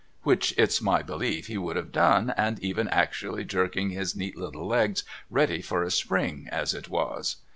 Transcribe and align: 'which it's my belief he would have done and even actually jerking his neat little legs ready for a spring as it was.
'which 0.23 0.51
it's 0.57 0.81
my 0.81 1.03
belief 1.03 1.45
he 1.45 1.59
would 1.59 1.75
have 1.75 1.91
done 1.91 2.33
and 2.35 2.57
even 2.57 2.87
actually 2.87 3.45
jerking 3.45 3.91
his 3.91 4.15
neat 4.15 4.35
little 4.35 4.65
legs 4.65 5.03
ready 5.29 5.61
for 5.61 5.83
a 5.83 5.91
spring 5.91 6.47
as 6.51 6.73
it 6.73 6.89
was. 6.89 7.35